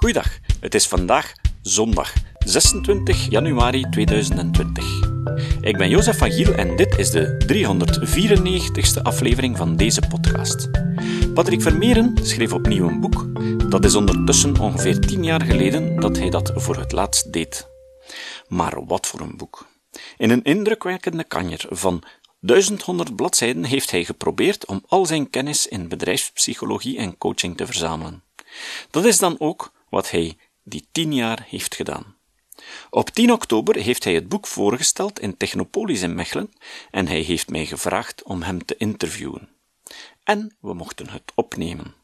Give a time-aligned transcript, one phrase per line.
[0.00, 4.84] Goeiedag, het is vandaag zondag 26 januari 2020.
[5.60, 7.44] Ik ben Jozef van Giel en dit is de
[8.98, 10.70] 394ste aflevering van deze podcast.
[11.34, 13.26] Patrick Vermeeren schreef opnieuw een boek.
[13.70, 17.68] Dat is ondertussen ongeveer 10 jaar geleden dat hij dat voor het laatst deed.
[18.48, 19.66] Maar wat voor een boek.
[20.16, 22.02] In een indrukwekkende kanjer van
[22.38, 28.22] 1100 bladzijden heeft hij geprobeerd om al zijn kennis in bedrijfspsychologie en coaching te verzamelen.
[28.90, 32.18] Dat is dan ook wat hij die tien jaar heeft gedaan.
[32.90, 36.52] Op 10 oktober heeft hij het boek voorgesteld in Technopolis in Mechelen
[36.90, 39.48] en hij heeft mij gevraagd om hem te interviewen.
[40.24, 41.94] En we mochten het opnemen.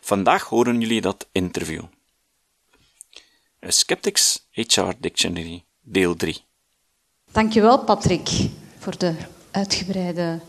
[0.00, 1.84] Vandaag horen jullie dat interview.
[3.66, 6.44] A Skeptics HR Dictionary, deel 3.
[7.32, 8.28] Dankjewel, Patrick,
[8.78, 9.14] voor de
[9.50, 10.40] uitgebreide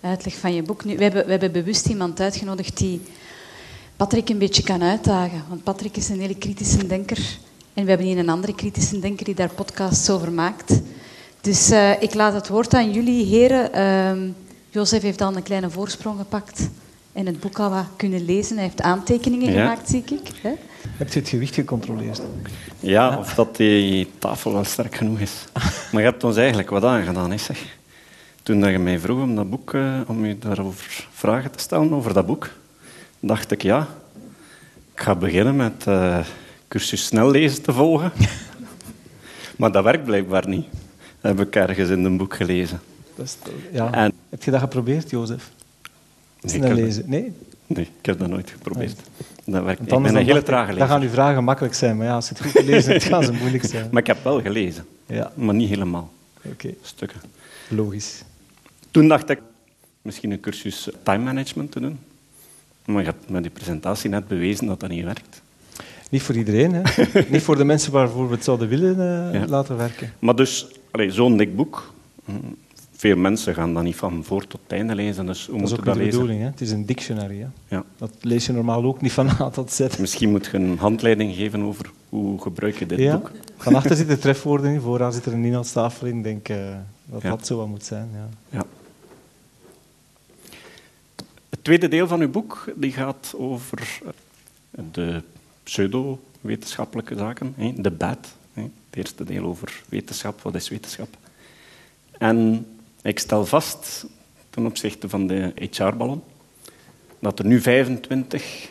[0.00, 0.84] uitleg van je boek.
[0.84, 3.00] Nu, we, hebben, we hebben bewust iemand uitgenodigd die
[4.00, 5.44] Patrick een beetje kan uitdagen.
[5.48, 7.18] Want Patrick is een hele kritische denker.
[7.74, 10.80] En we hebben hier een andere kritische denker die daar podcasts over maakt.
[11.40, 13.70] Dus uh, ik laat het woord aan jullie, heren.
[13.76, 14.32] Uh,
[14.70, 16.68] Jozef heeft al een kleine voorsprong gepakt
[17.12, 18.56] en het boek al wat kunnen lezen.
[18.56, 19.60] Hij heeft aantekeningen ja.
[19.60, 20.30] gemaakt, zie ik.
[20.42, 20.52] Hè?
[20.96, 22.22] Heb je het gewicht gecontroleerd?
[22.80, 25.44] Ja, of dat die tafel wel sterk genoeg is.
[25.92, 27.76] Maar je hebt ons eigenlijk wat aangedaan, hè, zeg.
[28.42, 32.12] Toen je mij vroeg om dat boek, uh, om je daarover vragen te stellen, over
[32.12, 32.50] dat boek,
[33.20, 33.88] dacht ik, ja,
[34.94, 36.18] ik ga beginnen met uh,
[36.68, 38.12] cursus snel lezen te volgen.
[39.58, 40.66] maar dat werkt blijkbaar niet.
[41.20, 42.80] Dat heb ik ergens in een boek gelezen.
[43.14, 43.36] Dat is,
[43.72, 43.92] ja.
[43.92, 45.50] En, heb je dat geprobeerd, Jozef?
[46.42, 47.04] Snel lezen?
[47.06, 47.32] Nee?
[47.66, 48.96] Nee, ik heb dat nooit geprobeerd.
[48.96, 49.54] Nee.
[49.54, 49.92] Dat werkt niet.
[49.92, 50.78] Ik ben een hele trage lezer.
[50.78, 53.24] Dan gaan uw vragen makkelijk zijn, maar ja, als je het goed gelezen hebt, gaan
[53.24, 53.88] ze moeilijk zijn.
[53.92, 55.32] Maar ik heb wel gelezen, ja.
[55.34, 56.12] maar niet helemaal.
[56.42, 56.76] Okay.
[56.82, 57.20] Stukken.
[57.68, 58.22] Logisch.
[58.90, 59.40] Toen dacht ik
[60.02, 61.98] misschien een cursus time management te doen.
[62.84, 65.42] Maar je hebt met die presentatie net bewezen dat dat niet werkt.
[66.10, 66.82] Niet voor iedereen, hè?
[67.30, 68.96] niet voor de mensen waarvoor we het zouden willen
[69.34, 69.46] uh, ja.
[69.46, 70.12] laten werken.
[70.18, 70.66] Maar dus,
[71.08, 71.92] zo'n dik boek,
[72.96, 75.26] veel mensen gaan dat niet van voor tot einde lezen.
[75.26, 76.12] Dus hoe dat is ook dat de lezen?
[76.12, 76.40] bedoeling.
[76.40, 76.46] Hè?
[76.46, 77.38] Het is een dictionary.
[77.38, 77.76] Hè?
[77.76, 77.84] Ja.
[77.96, 79.96] Dat lees je normaal ook niet van A tot Z.
[79.98, 83.16] Misschien moet je een handleiding geven over hoe gebruik je dit ja.
[83.16, 83.30] boek.
[83.56, 86.16] Van achter zitten trefwoorden in, vooraan zit er een inhoudstafel in.
[86.16, 86.56] Ik denk uh,
[87.04, 88.08] dat dat zo wat moet zijn.
[88.50, 88.64] Ja.
[91.60, 94.02] Het tweede deel van uw boek die gaat over
[94.92, 95.22] de
[95.62, 98.34] pseudo-wetenschappelijke zaken, de bad.
[98.52, 101.08] Het eerste deel over wetenschap, wat is wetenschap?
[102.18, 102.66] En
[103.02, 104.06] ik stel vast,
[104.50, 106.22] ten opzichte van de HR-ballon,
[107.18, 108.68] dat er nu 25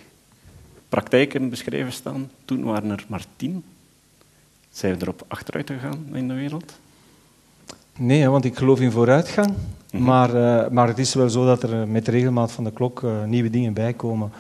[0.90, 2.32] praktijken beschreven staan.
[2.46, 3.64] Toen waren er maar 10.
[4.70, 6.80] Zijn we erop achteruit gegaan in de wereld?
[8.00, 9.54] Nee, want ik geloof in vooruitgang.
[9.92, 10.04] -hmm.
[10.04, 13.24] maar, uh, maar het is wel zo dat er met regelmaat van de klok uh,
[13.24, 14.32] nieuwe dingen bijkomen.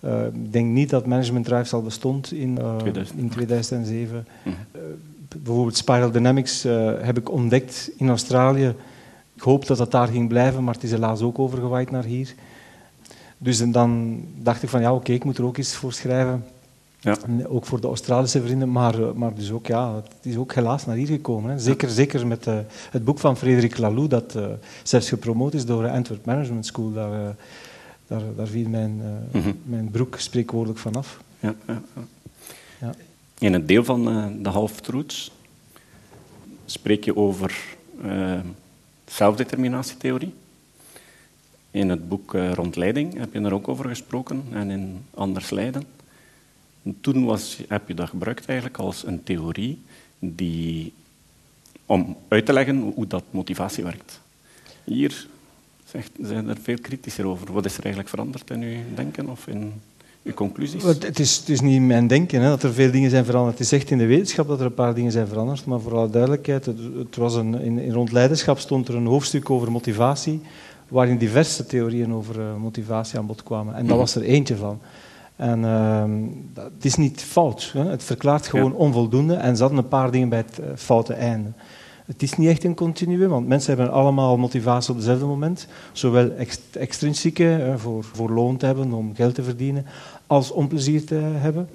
[0.00, 3.18] Uh, ik denk niet dat Management Drive al bestond in, 2000.
[3.18, 4.26] in 2007.
[4.42, 4.80] Mm -hmm.
[5.42, 6.62] bijvoorbeeld Spiral Dynamics
[7.00, 8.74] heb ik ontdekt in Australië.
[9.34, 12.34] Ik hoop dat dat daar ging blijven, maar het is helaas ook overgewaaid naar hier.
[13.38, 15.92] Dus en dan dacht ik van ja, oké, okay, ik moet er ook iets voor
[15.92, 16.44] schrijven.
[17.06, 17.16] Ja.
[17.48, 20.96] Ook voor de Australische vrienden, maar, maar dus ook, ja, het is ook helaas naar
[20.96, 21.50] hier gekomen.
[21.50, 21.58] Hè.
[21.58, 22.58] Zeker, zeker met uh,
[22.90, 24.46] het boek van Frederik Laloux, dat uh,
[24.82, 26.92] zelfs gepromoot is door de Antwerp Management School.
[26.92, 27.28] Daar, uh,
[28.06, 28.90] daar, daar viel mijn,
[29.32, 29.58] mm -hmm.
[29.64, 31.20] mijn broek spreekwoordelijk vanaf.
[31.40, 31.82] Ja, ja,
[32.80, 32.94] ja.
[33.38, 34.04] In het deel van
[34.42, 35.32] de half-truths
[36.64, 37.76] spreek je over
[39.04, 40.34] zelfdeterminatietheorie.
[41.70, 45.95] In het boek Rond Leiding heb je er ook over gesproken en in Anders Leiden.
[47.00, 49.78] Toen was, heb je dat gebruikt eigenlijk als een theorie
[50.18, 50.92] die,
[51.86, 54.20] om uit te leggen hoe dat motivatie werkt.
[54.84, 55.26] Hier
[55.84, 57.52] zegt, zijn er veel kritischer over.
[57.52, 59.72] Wat is er eigenlijk veranderd in uw denken of in
[60.22, 60.82] uw conclusies?
[60.82, 63.58] Het is, het is niet mijn denken hè, dat er veel dingen zijn veranderd.
[63.58, 65.64] Het is echt in de wetenschap dat er een paar dingen zijn veranderd.
[65.64, 69.06] Maar voor alle duidelijkheid, het, het was een, in, in rond leiderschap stond er een
[69.06, 70.40] hoofdstuk over motivatie,
[70.88, 73.74] waarin diverse theorieën over uh, motivatie aan bod kwamen.
[73.74, 74.80] En dat was er eentje van.
[75.36, 76.04] En uh,
[76.72, 77.70] het is niet fout.
[77.72, 77.84] Hè?
[77.84, 78.76] Het verklaart gewoon ja.
[78.76, 81.48] onvoldoende en ze hadden een paar dingen bij het uh, foute einde.
[82.06, 85.68] Het is niet echt een continuum, want mensen hebben allemaal motivatie op hetzelfde moment.
[85.92, 89.86] Zowel ext extrinsieke, voor, voor loon te hebben, om geld te verdienen,
[90.26, 91.68] als om plezier te hebben.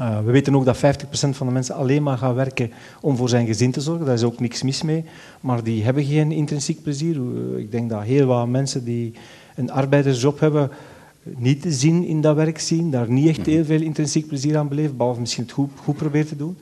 [0.00, 0.80] Uh, we weten ook dat 50%
[1.10, 2.70] van de mensen alleen maar gaan werken
[3.00, 4.06] om voor zijn gezin te zorgen.
[4.06, 5.04] Daar is ook niks mis mee.
[5.40, 7.16] Maar die hebben geen intrinsiek plezier.
[7.58, 9.12] Ik denk dat heel wat mensen die
[9.54, 10.70] een arbeidersjob hebben,
[11.36, 14.68] niet te zien in dat werk zien, daar niet echt heel veel intrinsiek plezier aan
[14.68, 16.56] beleven, behalve misschien het goed, goed proberen te doen.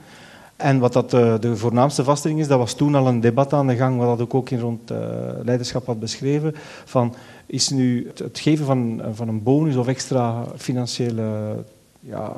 [0.57, 3.67] En wat dat de, de voornaamste vaststelling is, dat was toen al een debat aan
[3.67, 4.99] de gang, wat dat ook, ook in rond uh,
[5.43, 6.55] leiderschap had beschreven,
[6.85, 7.15] van
[7.47, 11.55] is nu het, het geven van, van een bonus of extra financiële
[12.01, 12.37] ja,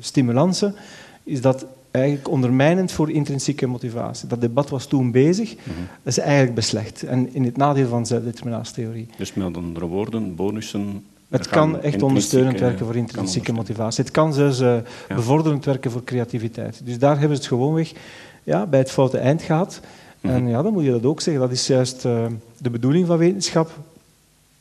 [0.00, 0.74] stimulansen,
[1.22, 4.28] is dat eigenlijk ondermijnend voor intrinsieke motivatie.
[4.28, 5.78] Dat debat was toen bezig, Mhm.
[6.02, 7.02] dat is eigenlijk beslecht.
[7.02, 9.06] En in het nadeel van zelfdeterminatietheorie.
[9.16, 11.04] Dus met andere woorden, bonussen.
[11.32, 14.04] Het kan echt ondersteunend werken voor intrinsieke motivatie.
[14.04, 14.76] Het kan zelfs eh,
[15.08, 15.14] Ja.
[15.14, 16.80] bevorderend werken voor creativiteit.
[16.84, 17.92] Dus daar hebben ze het gewoonweg
[18.42, 19.80] ja, bij het foute eind gehad.
[20.20, 20.34] Mhm.
[20.34, 21.42] En ja, dan moet je dat ook zeggen.
[21.42, 22.26] Dat is juist eh,
[22.58, 23.70] de bedoeling van wetenschap.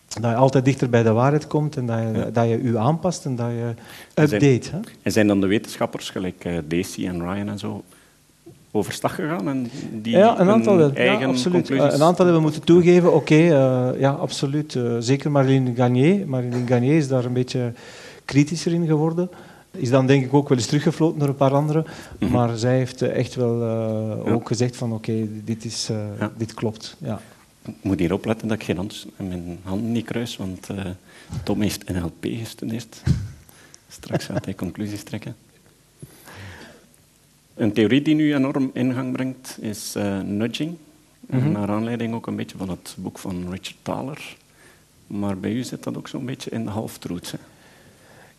[0.08, 2.26] Dat je altijd dichter bij de waarheid komt en dat je Ja.
[2.34, 3.74] dat je, je aanpast en dat je
[4.14, 4.76] En zijn- update.
[4.76, 4.80] Hè?
[5.02, 7.84] En zijn dan de wetenschappers, gelijk eh, Daisy en Ryan en zo,
[8.72, 11.04] overstag gegaan en die ja, een aantal hun wel.
[11.04, 11.54] Ja, eigen absoluut.
[11.68, 11.88] conclusies...
[11.94, 14.76] Eh, een aantal hebben moeten toegeven, oké, eh, ja, absoluut.
[14.76, 16.24] eh, zeker Marilyn Gagné.
[16.26, 17.74] Marilyn Gagné is daar een beetje
[18.26, 19.30] kritischer in geworden.
[19.72, 21.86] Is dan denk ik ook wel eens teruggefloten door een paar anderen.
[22.20, 22.32] Mhm.
[22.32, 23.64] Maar zij heeft echt wel
[24.26, 24.32] Ja.
[24.32, 25.90] ook gezegd van oké, dit, is,
[26.20, 26.32] Ja.
[26.38, 26.96] dit klopt.
[27.00, 27.22] Ja.
[27.66, 30.68] Ik moet hier opletten dat ik geen hand, mijn handen niet kruis, want
[31.44, 33.02] Tom heeft NLP gestudeerd.
[33.90, 35.36] Straks gaat hij conclusies trekken.
[37.56, 40.78] Een theorie die nu enorm ingang brengt is eh, nudging.
[41.20, 41.52] Mhm.
[41.52, 44.36] Naar aanleiding ook een beetje van het boek van Richard Thaler.
[45.08, 47.32] Maar bij u zit dat ook zo'n beetje in de half-truths.
[47.32, 47.38] hè?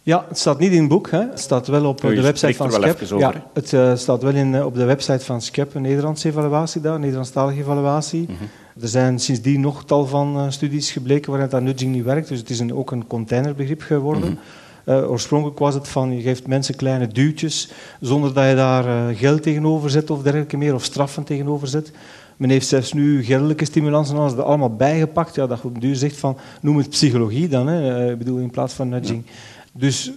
[0.03, 1.11] Ja, het staat niet in het boek.
[1.11, 1.21] Hè.
[1.21, 3.03] Het staat wel op de website van SCEP.
[3.03, 6.29] over, ja, het eh, staat wel in, eh, op de website van SCEP, een Nederlandse
[6.29, 8.23] evaluatie daar, een Nederlandstalige evaluatie.
[8.23, 8.33] Mhm.
[8.81, 12.29] Er zijn sindsdien nog tal van studies gebleken waarin dat nudging niet werkt.
[12.29, 14.31] Dus het is een, ook een containerbegrip geworden.
[14.31, 14.41] Mhm.
[14.85, 17.71] Eh, oorspronkelijk was het van, je geeft mensen kleine duwtjes,
[18.01, 21.93] zonder dat je daar eh, geld tegenover zet of dergelijke meer, of straffen tegenover zet.
[22.37, 25.35] Men heeft zelfs nu geldelijke stimulansen alles er allemaal bijgepakt.
[25.35, 28.39] Ja, dat je op duur zegt van, noem het psychologie dan, hè, eh, ik bedoel,
[28.39, 29.25] in plaats van nudging.
[29.73, 30.13] Dus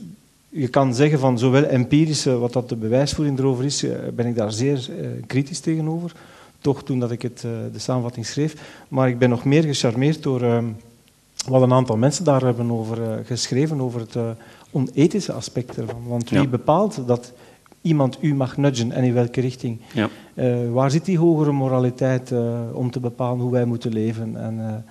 [0.50, 3.86] je kan zeggen van zowel empirische, wat dat de bewijsvoering erover is,
[4.16, 4.90] ben ik daar zeer
[5.28, 6.12] kritisch tegenover.
[6.60, 7.40] Toch toen dat ik het,
[7.72, 8.56] de samenvatting schreef.
[8.88, 10.66] Maar ik ben nog meer gecharmeerd door ehm,
[11.48, 14.24] wat een aantal mensen daar hebben over eh, geschreven, over het eh,
[14.72, 16.08] onethische aspect ervan.
[16.08, 16.48] Want wie Ja.
[16.48, 17.34] bepaalt dat
[17.82, 19.80] iemand u mag nudgen en in welke richting?
[19.94, 20.10] Ja.
[20.34, 22.34] Eh, waar zit die hogere moraliteit
[22.74, 24.36] om te bepalen hoe wij moeten leven?
[24.44, 24.86] En,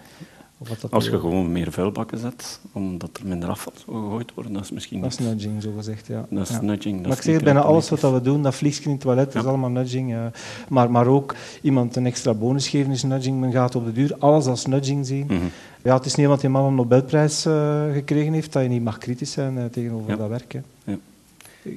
[0.59, 4.35] of wat dat Als je gewoon meer vuilbakken zet, omdat er minder afval zou gegooid
[4.35, 6.07] worden, dat is misschien Dat is nudging, zo gezegd.
[6.07, 6.27] Ja.
[6.31, 6.61] Dat is Ja.
[6.61, 6.97] nudging.
[6.97, 9.35] dat Maar ik is zeg bijna alles wat we doen, dat vliegje in het toilet,
[9.35, 9.49] is Ja.
[9.49, 10.13] allemaal nudging.
[10.13, 10.27] eh.
[10.69, 13.41] maar, maar ook iemand een extra bonus geven is nudging.
[13.41, 15.25] Men gaat op de duur alles als nudging zien.
[15.27, 15.37] Mhm.
[15.83, 18.83] Ja, het is niet iemand die man een Nobelprijs eh, gekregen heeft, dat je niet
[18.85, 20.17] mag kritisch zijn eh, tegenover Ja.
[20.17, 20.53] dat werk.
[20.53, 20.61] Hè.
[20.85, 20.97] Ja.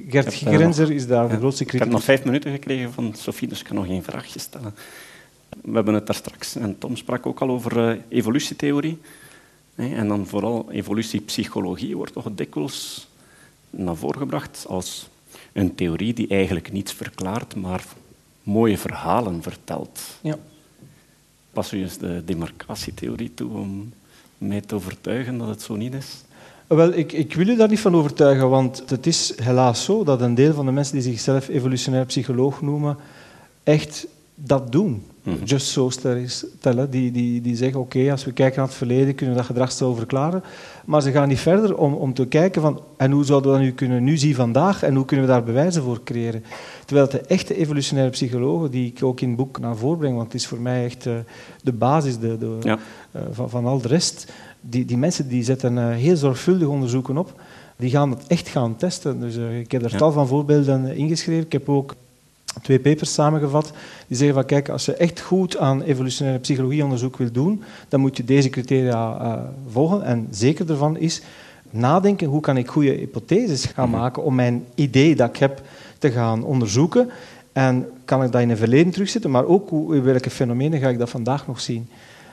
[0.08, 3.58] Gert Grenzer is daar de grootste Ik heb nog vijf minuten gekregen van Sofie, dus
[3.60, 4.74] ik kan nog één vraagje stellen.
[5.48, 8.98] We hebben het daar straks, en Tom sprak ook al over eh, evolutietheorie.
[9.74, 13.08] En dan vooral evolutiepsychologie wordt toch dikwijls
[13.70, 15.08] naar voren gebracht als
[15.52, 17.84] een theorie die eigenlijk niets verklaart, maar
[18.42, 20.00] mooie verhalen vertelt.
[20.20, 20.38] Ja.
[21.52, 23.92] Pas u eens de demarcatietheorie toe om
[24.38, 26.22] mij te overtuigen dat het zo niet is?
[26.66, 30.20] Wel, ik, ik wil u daar niet van overtuigen, want het is helaas zo dat
[30.20, 32.96] een deel van de mensen die zichzelf evolutionair psycholoog noemen,
[33.62, 35.06] echt dat doen.
[35.34, 35.44] Mhm.
[35.44, 36.90] Just so stellen.
[36.90, 39.96] Die, die, die zeggen, oké, als we kijken naar het verleden, kunnen we dat gedragsstelsel
[39.96, 40.42] verklaren.
[40.84, 43.66] Maar ze gaan niet verder om, om te kijken van, en hoe zouden we dat
[43.66, 46.44] nu kunnen nu zien vandaag, en hoe kunnen we daar bewijzen voor creëren.
[46.84, 50.32] Terwijl de echte evolutionaire psychologen, die ik ook in het boek naar voren breng, want
[50.32, 51.12] het is voor mij echt eh,
[51.62, 52.78] de basis de, de, Ja.
[53.12, 57.16] eh, van, van al de rest, die, die mensen die zetten eh, heel zorgvuldig onderzoeken
[57.18, 57.40] op.
[57.76, 59.20] Die gaan het echt gaan testen.
[59.20, 59.96] Dus, ik heb er Ja.
[59.98, 61.44] tal van voorbeelden ingeschreven.
[61.44, 61.94] Ik heb ook
[62.62, 63.72] twee papers samengevat.
[64.06, 68.16] Die zeggen van kijk, als je echt goed aan evolutionaire psychologieonderzoek wil doen, dan moet
[68.16, 69.32] je deze criteria eh,
[69.70, 70.02] volgen.
[70.04, 71.22] En zeker ervan is
[71.70, 73.98] nadenken hoe kan ik goede hypotheses gaan Mhm.
[73.98, 75.62] maken om mijn idee dat ik heb
[75.98, 77.10] te gaan onderzoeken.
[77.52, 80.98] En kan ik dat in een verleden terugzetten, maar ook hoe, welke fenomenen ga ik
[80.98, 81.88] dat vandaag nog zien.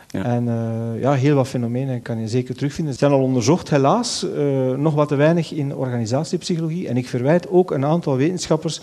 [0.10, 0.24] Ja.
[0.24, 2.94] En eh, ja, heel wat fenomenen kan je zeker terugvinden.
[2.94, 6.88] Ze zijn al onderzocht, helaas, eh, nog wat te weinig in organisatiepsychologie.
[6.88, 8.82] En ik verwijt ook een aantal wetenschappers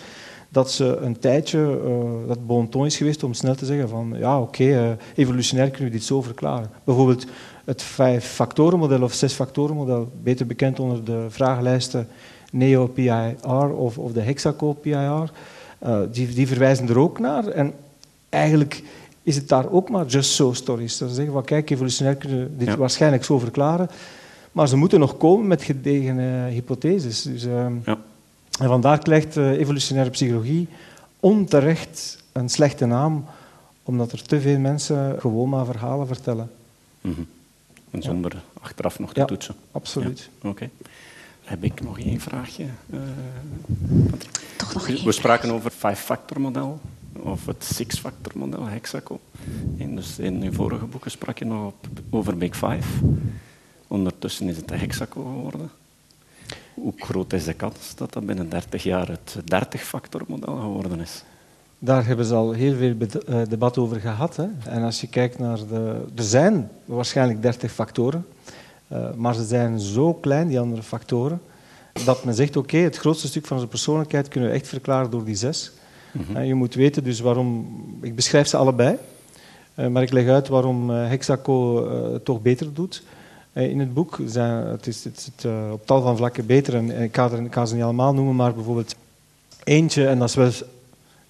[0.53, 4.13] dat ze een tijdje, eh, dat bon ton is geweest om snel te zeggen van
[4.17, 6.69] ja, oké, eh, evolutionair kunnen we dit zo verklaren.
[6.83, 7.25] Bijvoorbeeld
[7.65, 12.07] het vijf-factorenmodel of zes-factorenmodel, beter bekend onder de vragenlijsten
[12.51, 13.35] NEO-PIR
[13.75, 15.31] of, of de Hexaco-PIR,
[15.79, 17.47] eh, die, die verwijzen er ook naar.
[17.47, 17.73] En
[18.29, 18.83] eigenlijk
[19.23, 20.97] is het daar ook maar just so stories.
[20.97, 22.77] Ze zeggen van kijk, evolutionair kunnen we dit Ja.
[22.77, 23.89] waarschijnlijk zo verklaren.
[24.51, 27.21] Maar ze moeten nog komen met gedegen hypotheses.
[27.21, 27.97] Dus, ehm, Ja.
[28.59, 30.67] En vandaar krijgt eh, evolutionaire psychologie
[31.19, 33.25] onterecht een slechte naam,
[33.83, 36.51] omdat er te veel mensen gewoon maar verhalen vertellen.
[37.01, 37.21] Mhm.
[37.91, 39.25] En zonder achteraf nog te Ja.
[39.25, 39.55] toetsen.
[39.71, 40.29] Absoluut.
[40.41, 40.69] Oké.
[41.43, 42.65] Heb ik nog één vraagje?
[42.89, 42.99] Eh,
[44.57, 45.13] Toch nog we één.
[45.13, 46.79] spraken over het five-factor model
[47.13, 49.19] of het six-factor model, Hexaco.
[49.77, 52.87] En dus in uw vorige boeken sprak je nog op- over Big Five.
[53.87, 55.69] Ondertussen is het de Hexaco geworden.
[56.83, 61.23] Hoe groot is de kans dat dat binnen 30 jaar het 30-factor-model geworden is?
[61.79, 62.95] Daar hebben ze al heel veel
[63.27, 64.35] eh, debat over gehad.
[64.35, 64.45] Hè.
[64.65, 66.01] En als je kijkt naar de...
[66.15, 68.25] Er zijn waarschijnlijk 30 factoren,
[68.91, 71.41] uh, maar ze zijn zo klein, die andere factoren,
[72.05, 75.25] dat men zegt, oké, het grootste stuk van onze persoonlijkheid kunnen we echt verklaren door
[75.25, 75.71] die zes.
[76.11, 77.67] Mm Je moet weten dus waarom...
[78.01, 78.97] Ik beschrijf ze allebei,
[79.75, 83.03] uh, maar ik leg uit waarom Hexaco het toch beter doet.
[83.53, 87.15] In het boek zijn, het is het, het, op tal van vlakken beter, en ik
[87.15, 88.95] ga, er, ik ga ze niet allemaal noemen, maar bijvoorbeeld
[89.63, 90.51] eentje, en dat is wel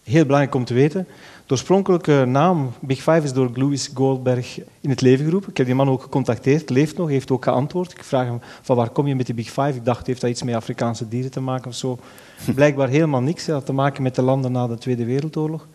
[0.03, 1.07] heel belangrijk om te weten.
[1.45, 5.49] De oorspronkelijke naam Big Five is door Louis Goldberg in het leven geroepen.
[5.49, 7.91] Ik heb die man ook gecontacteerd, leeft nog, heeft ook geantwoord.
[7.91, 9.73] Ik vraag hem van waar kom je met die Big Five?
[9.73, 11.97] Ik dacht, heeft dat iets met Afrikaanse dieren te maken of zo?
[12.55, 13.45] Blijkbaar helemaal niks.
[13.45, 15.67] Dat had te maken met de landen na de Tweede Wereldoorlog.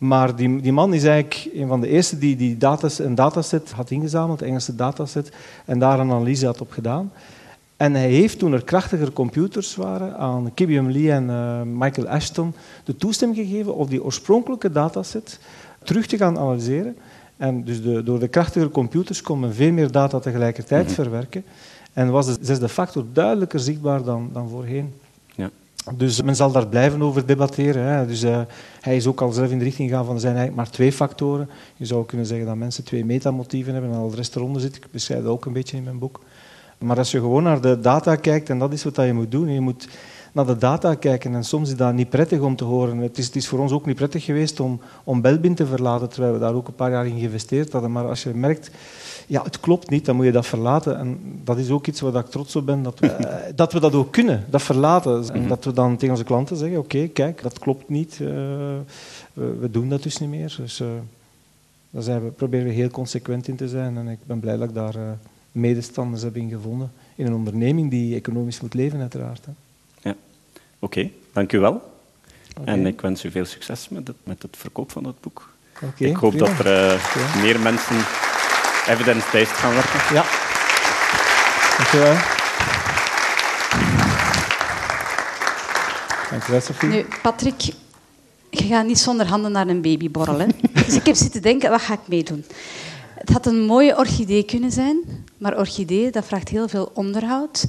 [0.00, 3.70] Maar die, die man is eigenlijk een van de eerste die, die datas, een dataset
[3.70, 5.32] had ingezameld, een Engelse dataset,
[5.64, 7.12] en daar een analyse had op gedaan.
[7.76, 12.54] En hij heeft, toen er krachtigere computers waren, aan Kibium Lee en uh, Michael Ashton
[12.84, 15.40] de toestemming gegeven om die oorspronkelijke dataset
[15.82, 16.96] terug te gaan analyseren.
[17.36, 21.44] En dus de, door de krachtigere computers kon men veel meer data tegelijkertijd mm verwerken.
[21.92, 24.92] En was de zesde factor duidelijker zichtbaar dan, dan voorheen.
[25.94, 27.84] Dus men zal daar blijven over debatteren.
[27.84, 28.06] Hè.
[28.06, 28.40] Dus, uh,
[28.80, 30.92] hij is ook al zelf in de richting gegaan van er zijn eigenlijk maar twee
[30.92, 31.50] factoren.
[31.76, 34.76] Je zou kunnen zeggen dat mensen twee metamotieven hebben en al de rest eronder zit.
[34.76, 36.20] Ik beschrijf dat ook een beetje in mijn boek.
[36.78, 39.48] Maar als je gewoon naar de data kijkt, en dat is wat je moet doen,
[39.48, 39.88] je moet
[40.32, 41.34] naar de data kijken.
[41.34, 42.98] En soms is dat niet prettig om te horen.
[42.98, 46.08] Het is, het is voor ons ook niet prettig geweest om, om Belbin te verlaten,
[46.08, 47.92] terwijl we daar ook een paar jaar in geïnvesteerd hadden.
[47.92, 48.70] Maar als je merkt,
[49.26, 50.98] ja, het klopt niet, dan moet je dat verlaten.
[50.98, 53.94] En dat is ook iets waar ik trots op ben, dat we, dat, we dat
[53.94, 55.32] ook kunnen, dat verlaten.
[55.32, 55.48] En mhm.
[55.48, 58.18] dat we dan tegen onze klanten zeggen, oké, kijk, dat klopt niet.
[58.22, 58.28] Uh,
[59.32, 60.54] we, doen dat dus niet meer.
[60.60, 60.88] Dus uh,
[61.90, 63.96] daar zijn we, proberen we heel consequent in te zijn.
[63.96, 64.94] En ik ben blij dat ik daar...
[65.52, 69.44] Medestanders hebben gevonden in een onderneming die economisch moet leven, uiteraard.
[69.44, 69.52] Hè.
[70.80, 71.92] Oké, dank u wel.
[72.64, 75.48] En ik wens u veel succes met het, met het verkoop van het boek.
[75.82, 77.96] Okay, ik hoop dat er uh, meer mensen
[78.86, 80.14] evidence-based gaan werken.
[80.14, 80.24] Ja.
[81.76, 82.16] Dank u wel.
[86.30, 86.88] Dank u wel, Sophie.
[86.88, 87.60] Nu, Patrick,
[88.50, 90.50] je gaat niet zonder handen naar een baby borrelen.
[90.86, 92.44] dus ik heb zitten denken, wat ga ik meedoen?
[93.14, 97.64] Het had een mooie orchidee kunnen zijn, maar orchidee dat vraagt heel veel onderhoud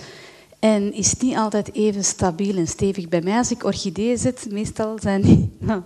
[0.61, 3.09] en is niet altijd even stabiel en stevig.
[3.09, 5.81] Bij mij, als ik orchideeën zet, meestal zijn die nou,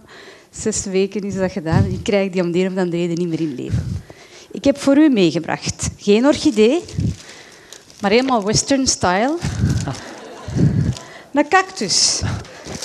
[0.50, 3.56] zes weken is dat gedaan ik krijg die om de of reden niet meer in
[3.56, 4.04] leven.
[4.52, 6.84] Ik heb voor u meegebracht geen orchidee,
[8.02, 9.38] maar helemaal western style.
[11.34, 12.22] Een cactus.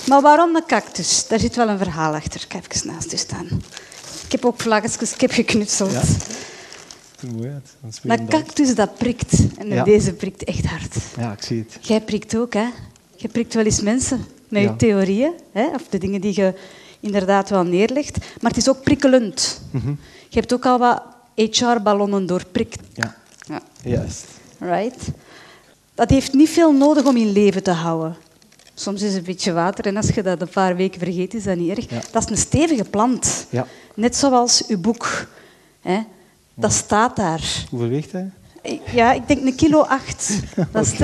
[0.06, 1.26] Maar waarom een cactus?
[1.28, 2.40] Daar zit wel een verhaal achter.
[2.44, 3.46] Ik heb even naast u staan.
[4.24, 5.92] Ik heb ook vlaggetjes, ik geknutseld.
[5.92, 6.02] Ja.
[8.02, 9.56] Maar cactus, dat prikt.
[9.58, 10.96] En deze prikt echt hard.
[11.16, 11.86] Ja, ik zie het.
[11.86, 12.66] Jij prikt ook, hè?
[13.16, 15.66] Je prikt wel eens mensen met je theorieën, hè?
[15.66, 16.54] of de dingen die je
[17.00, 18.18] inderdaad wel neerlegt.
[18.40, 19.60] Maar het is ook prikkelend.
[19.70, 19.88] Mhm.
[20.28, 21.02] Je hebt ook al wat
[21.34, 22.82] HR-ballonnen doorprikt.
[22.94, 23.62] Ja, ja.
[23.82, 24.26] juist.
[24.58, 25.08] Right?
[25.94, 28.16] Dat heeft niet veel nodig om in leven te houden.
[28.74, 31.44] Soms is het een beetje water en als je dat een paar weken vergeet, is
[31.44, 31.86] dat niet erg.
[31.86, 33.46] Dat is een stevige plant.
[33.50, 33.66] Ja.
[33.94, 35.26] Net zoals uw boek.
[35.80, 36.00] Hè?
[36.60, 37.66] Dat staat daar.
[37.70, 38.30] Hoeveel weegt hij?
[38.92, 40.40] Ja, ik denk een kilo acht.
[40.72, 40.98] Dat is het,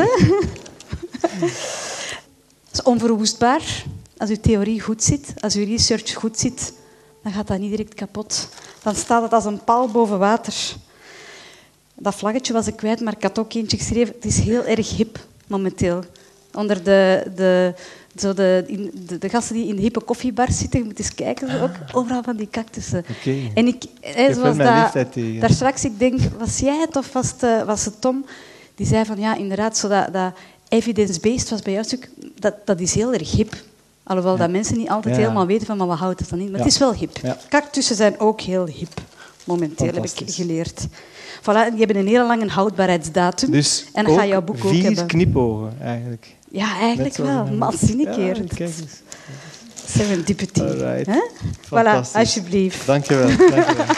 [1.30, 3.84] Dat is onverwoestbaar.
[4.16, 6.72] Als uw theorie goed zit, als uw research goed zit,
[7.22, 8.48] dan gaat dat niet direct kapot.
[8.82, 10.54] Dan staat het als een paal boven water.
[11.94, 14.14] Dat vlaggetje was ik kwijt, maar ik had ook eentje geschreven.
[14.14, 16.04] Het is heel erg hip momenteel.
[16.54, 17.74] Onder de, de
[18.20, 18.64] zo de,
[19.06, 22.22] de, de, gasten die in de hippe koffiebar zitten, je moet eens kijken, ook overal
[22.22, 23.04] van die cactussen.
[23.20, 23.50] Okay.
[23.54, 27.42] En ik, hè, zoals dat, daar straks, ik denk, was jij het of was het,
[27.42, 28.26] eh, was het Tom?
[28.74, 30.32] Die zei van, ja, inderdaad, zo dat, dat
[30.68, 33.54] evidence-based was bij jou stuk, dat, dat is heel erg hip.
[34.02, 36.50] Alhoewel dat mensen niet altijd helemaal weten van, maar wat houdt het dan in?
[36.50, 37.36] Maar het is wel hip.
[37.48, 39.00] Cactussen zijn ook heel hip,
[39.44, 40.86] momenteel, heb ik geleerd.
[41.46, 43.50] Voilà, die hebben een hele lange houdbaarheidsdatum.
[43.50, 44.96] Dus en dan ga jouw boek ook hebben.
[44.96, 46.34] vier knipogen, eigenlijk.
[46.48, 47.44] Ja, eigenlijk wel.
[47.44, 48.44] Maar keer.
[48.56, 48.68] Ja,
[49.88, 50.60] Serendipity.
[50.60, 51.06] Right.
[51.06, 51.22] Huh?
[51.64, 52.86] Voilà, alsjeblieft.
[52.86, 53.26] Dank je wel.
[53.26, 53.86] Dank je wel.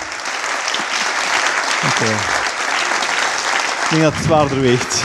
[3.88, 5.04] Ik denk dat het zwaarder weegt.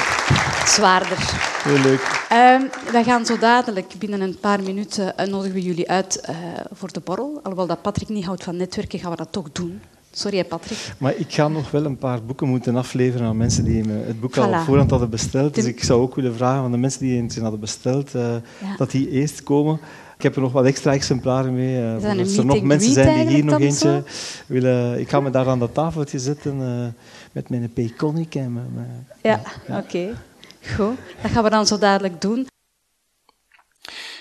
[0.66, 1.18] Zwaarder.
[1.64, 2.26] Heel leuk.
[2.32, 6.36] Um, we gaan zo dadelijk, binnen een paar minuten, uh, nodigen we jullie uit uh,
[6.72, 7.40] voor de borrel.
[7.44, 9.82] Alhoewel dat Patrick niet houdt van netwerken, gaan we dat toch doen.
[10.16, 10.78] Sorry, Patrick.
[10.98, 14.38] Maar ik ga nog wel een paar boeken moeten afleveren aan mensen die het boek
[14.38, 15.56] al op voorhand hadden besteld.
[15.56, 18.36] Dus ik zou ook willen vragen aan de mensen die het hadden besteld, uh,
[18.78, 19.80] dat die eerst komen.
[20.18, 22.00] Ik heb er nog wat extra exemplaren mee.
[22.02, 24.04] Uh, als er nog mensen zijn die hier nog eentje
[24.48, 25.00] willen...
[25.00, 26.88] Ik ga me daar aan dat tafeltje zetten uh,
[27.32, 29.08] met mijn Peconic en mijn...
[29.22, 29.78] Ja, ja.
[29.78, 30.18] oké.
[30.76, 32.48] Goed, dat gaan we dan zo dadelijk doen.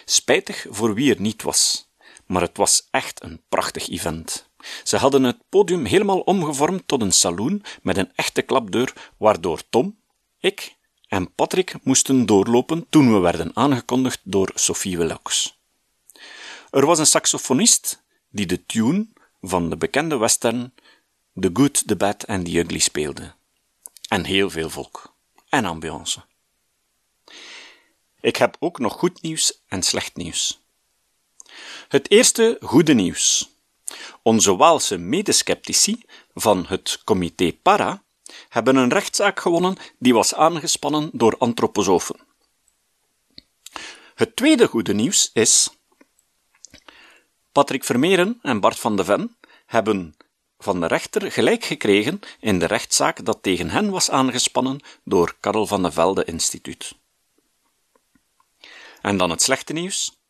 [0.04, 1.88] Spijtig voor wie er niet was,
[2.26, 4.50] maar het was echt een prachtig event.
[4.85, 9.97] Ze hadden het podium helemaal omgevormd tot een saloon met een echte klapdeur, waardoor Tom,
[10.40, 10.76] ik
[11.09, 15.59] en Patrick moesten doorlopen toen we werden aangekondigd door Sophie Willox.
[16.71, 19.07] Er was een saxofonist die de tune
[19.40, 20.73] van de bekende western
[21.40, 23.33] The Good, The Bad and The Ugly speelde.
[24.09, 25.14] En heel veel volk.
[25.49, 26.23] En ambiance.
[28.21, 30.61] Ik heb ook nog goed nieuws en slecht nieuws.
[31.88, 33.51] Het eerste goede nieuws.
[34.22, 36.02] Onze Waalse medeskeptici
[36.34, 38.02] van het comité Para
[38.49, 42.16] hebben een rechtszaak gewonnen die was aangespannen door antroposofen.
[44.14, 45.70] Het tweede goede nieuws is
[47.52, 50.16] Patrick Vermeeren en Bart van de Ven hebben
[50.58, 55.66] van de rechter gelijk gekregen in de rechtszaak dat tegen hen was aangespannen door Karel
[55.66, 56.94] van de Velde Instituut.
[59.00, 60.20] En dan het slechte nieuws.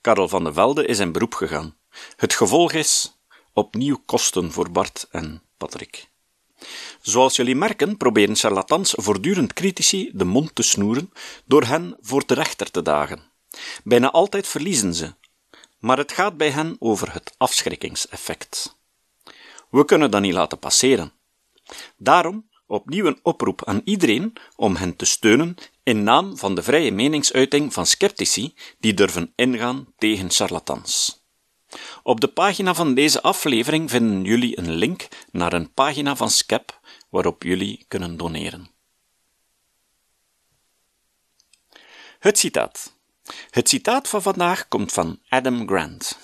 [0.00, 1.77] Karel van de Velde is in beroep gegaan.
[2.16, 3.18] Het gevolg is
[3.52, 6.08] opnieuw kosten voor Bart en Patrick.
[7.00, 11.12] Zoals jullie merken, proberen charlatans voortdurend critici de mond te snoeren
[11.44, 13.22] door hen voor de rechter te dagen.
[13.84, 15.14] Bijna altijd verliezen ze,
[15.78, 18.76] maar het gaat bij hen over het afschrikkingseffect.
[19.70, 21.12] We kunnen dat niet laten passeren.
[21.96, 26.92] Daarom opnieuw een oproep aan iedereen om hen te steunen in naam van de vrije
[26.92, 31.17] meningsuiting van sceptici die durven ingaan tegen charlatans.
[32.02, 36.80] Op de pagina van deze aflevering vinden jullie een link naar een pagina van Skep
[37.08, 38.70] waarop jullie kunnen doneren.
[42.18, 42.96] Het citaat.
[43.50, 46.18] Het citaat van vandaag komt van Adam Grant.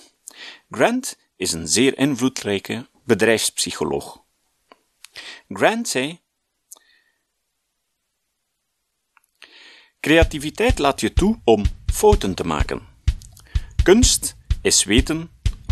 [0.71, 4.23] Grant is een zeer invloedrijke bedrijfspsycholoog.
[5.49, 6.21] Grant zei:
[10.01, 12.87] Creativiteit laat je toe om fouten te maken.
[13.83, 15.31] Kunst is weten